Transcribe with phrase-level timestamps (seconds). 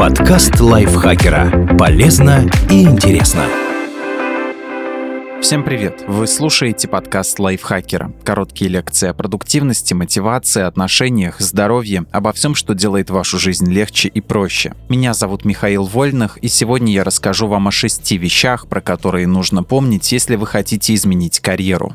[0.00, 1.76] Подкаст лайфхакера.
[1.78, 3.44] Полезно и интересно.
[5.42, 6.04] Всем привет!
[6.08, 8.10] Вы слушаете подкаст лайфхакера.
[8.24, 14.22] Короткие лекции о продуктивности, мотивации, отношениях, здоровье, обо всем, что делает вашу жизнь легче и
[14.22, 14.72] проще.
[14.88, 19.62] Меня зовут Михаил Вольных, и сегодня я расскажу вам о шести вещах, про которые нужно
[19.64, 21.92] помнить, если вы хотите изменить карьеру.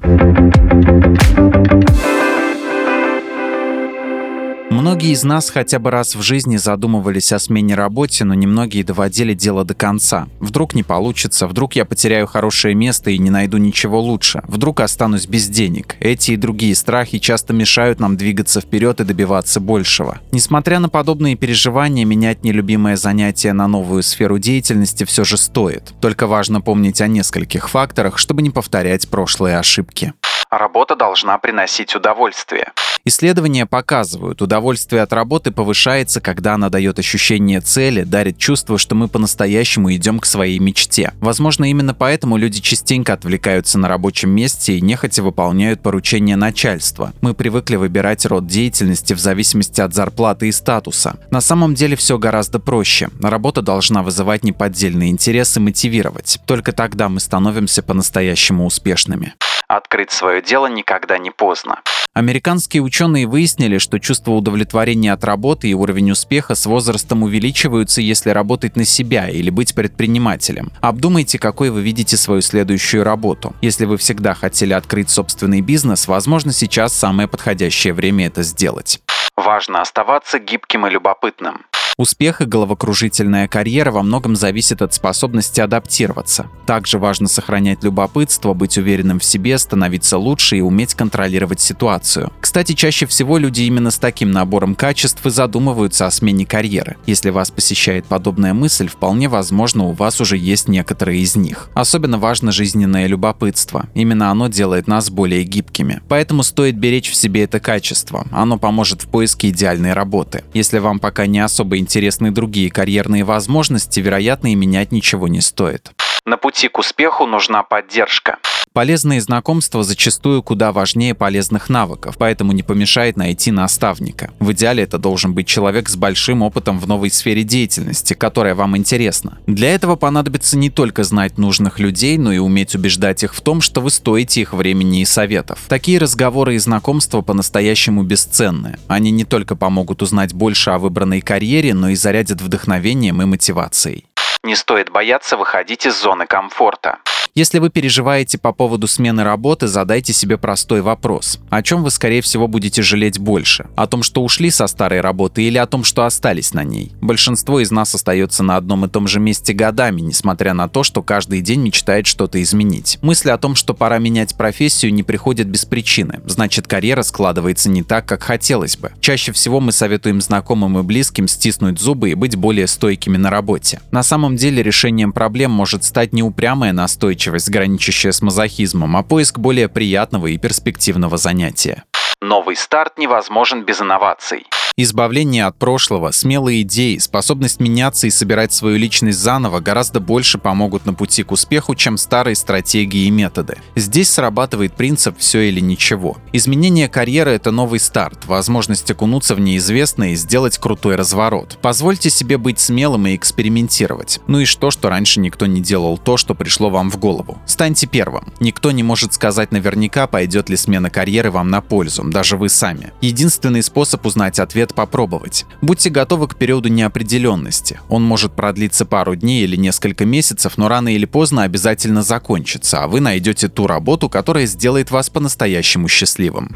[4.85, 9.33] Многие из нас хотя бы раз в жизни задумывались о смене работе, но немногие доводили
[9.33, 10.27] дело до конца.
[10.39, 15.25] Вдруг не получится, вдруг я потеряю хорошее место и не найду ничего лучше, вдруг останусь
[15.25, 15.95] без денег.
[15.99, 20.19] Эти и другие страхи часто мешают нам двигаться вперед и добиваться большего.
[20.31, 25.95] Несмотря на подобные переживания, менять нелюбимое занятие на новую сферу деятельности все же стоит.
[25.99, 30.13] Только важно помнить о нескольких факторах, чтобы не повторять прошлые ошибки.
[30.49, 32.71] Работа должна приносить удовольствие.
[33.07, 39.07] Исследования показывают, удовольствие от работы повышается, когда она дает ощущение цели, дарит чувство, что мы
[39.07, 41.13] по-настоящему идем к своей мечте.
[41.19, 47.13] Возможно, именно поэтому люди частенько отвлекаются на рабочем месте и нехотя выполняют поручения начальства.
[47.21, 51.17] Мы привыкли выбирать род деятельности в зависимости от зарплаты и статуса.
[51.29, 53.09] На самом деле все гораздо проще.
[53.21, 56.39] Работа должна вызывать неподдельный интерес и мотивировать.
[56.47, 59.35] Только тогда мы становимся по-настоящему успешными.
[59.67, 61.81] Открыть свое дело никогда не поздно.
[62.13, 68.29] Американские ученые выяснили, что чувство удовлетворения от работы и уровень успеха с возрастом увеличиваются, если
[68.29, 70.71] работать на себя или быть предпринимателем.
[70.79, 73.53] Обдумайте, какой вы видите свою следующую работу.
[73.61, 79.01] Если вы всегда хотели открыть собственный бизнес, возможно, сейчас самое подходящее время это сделать.
[79.35, 81.65] Важно оставаться гибким и любопытным.
[81.97, 86.47] Успех и головокружительная карьера во многом зависят от способности адаптироваться.
[86.65, 92.33] Также важно сохранять любопытство, быть уверенным в себе, становиться лучше и уметь контролировать ситуацию.
[92.41, 96.97] Кстати, чаще всего люди именно с таким набором качеств и задумываются о смене карьеры.
[97.05, 101.69] Если вас посещает подобная мысль, вполне возможно, у вас уже есть некоторые из них.
[101.75, 103.87] Особенно важно жизненное любопытство.
[103.93, 106.01] Именно оно делает нас более гибкими.
[106.09, 108.27] Поэтому стоит беречь в себе это качество.
[108.31, 110.43] Оно поможет в поиске идеальной работы.
[110.53, 115.91] Если вам пока не особо интересны другие карьерные возможности, вероятно, и менять ничего не стоит.
[116.25, 118.39] На пути к успеху нужна поддержка.
[118.75, 124.31] Полезные знакомства зачастую куда важнее полезных навыков, поэтому не помешает найти наставника.
[124.41, 128.75] В идеале это должен быть человек с большим опытом в новой сфере деятельности, которая вам
[128.75, 129.37] интересна.
[129.47, 133.61] Для этого понадобится не только знать нужных людей, но и уметь убеждать их в том,
[133.61, 135.57] что вы стоите их времени и советов.
[135.69, 138.77] Такие разговоры и знакомства по-настоящему бесценны.
[138.89, 144.03] Они не только помогут узнать больше о выбранной карьере, но и зарядят вдохновением и мотивацией.
[144.43, 146.97] Не стоит бояться выходить из зоны комфорта.
[147.37, 151.37] Если вы переживаете по поводу смены работы, задайте себе простой вопрос.
[151.49, 153.67] О чем вы, скорее всего, будете жалеть больше?
[153.75, 156.93] О том, что ушли со старой работы или о том, что остались на ней?
[157.01, 161.03] Большинство из нас остается на одном и том же месте годами, несмотря на то, что
[161.03, 162.99] каждый день мечтает что-то изменить.
[163.01, 166.21] Мысли о том, что пора менять профессию, не приходят без причины.
[166.25, 168.93] Значит, карьера складывается не так, как хотелось бы.
[169.01, 173.81] Чаще всего мы советуем знакомым и близким стиснуть зубы и быть более стойкими на работе.
[173.91, 179.03] На самом деле решением проблем может стать не упрямая настойчивость, настойчивость, граничащая с мазохизмом, а
[179.03, 181.83] поиск более приятного и перспективного занятия.
[182.21, 184.45] Новый старт невозможен без инноваций.
[184.77, 190.85] Избавление от прошлого, смелые идеи, способность меняться и собирать свою личность заново гораздо больше помогут
[190.85, 193.59] на пути к успеху, чем старые стратегии и методы.
[193.77, 196.17] Здесь срабатывает принцип «все или ничего».
[196.33, 201.57] Изменение карьеры— это новый старт, возможность окунуться в неизвестное и сделать крутой разворот.
[201.61, 204.19] Позвольте себе быть смелым и экспериментировать.
[204.27, 207.37] Ну и что, что раньше никто не делал то, что пришло вам в голову.
[207.45, 208.33] Станьте первым.
[208.41, 212.91] Никто не может сказать наверняка, пойдет ли смена карьеры вам на пользу, даже вы сами.
[212.99, 215.45] Единственный способ узнать ответ ответ попробовать.
[215.61, 217.79] Будьте готовы к периоду неопределенности.
[217.89, 222.87] Он может продлиться пару дней или несколько месяцев, но рано или поздно обязательно закончится, а
[222.87, 226.51] вы найдете ту работу, которая сделает вас по-настоящему счастливым.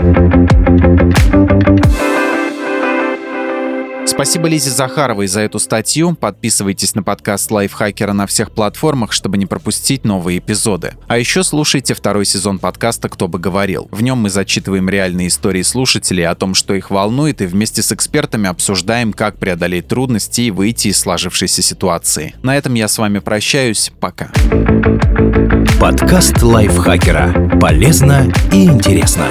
[4.20, 6.14] Спасибо Лизе Захаровой за эту статью.
[6.14, 10.96] Подписывайтесь на подкаст Лайфхакера на всех платформах, чтобы не пропустить новые эпизоды.
[11.08, 13.88] А еще слушайте второй сезон подкаста «Кто бы говорил».
[13.92, 17.94] В нем мы зачитываем реальные истории слушателей о том, что их волнует, и вместе с
[17.94, 22.36] экспертами обсуждаем, как преодолеть трудности и выйти из сложившейся ситуации.
[22.44, 23.94] На этом я с вами прощаюсь.
[24.02, 24.32] Пока.
[25.80, 27.58] Подкаст Лайфхакера.
[27.58, 29.30] Полезно и интересно.